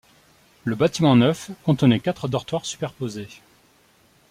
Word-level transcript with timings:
Le 0.63 0.73
Bâtiment-Neuf 0.75 1.51
contenait 1.63 1.99
quatre 1.99 2.27
dortoirs 2.27 2.65
superposés 2.65 3.29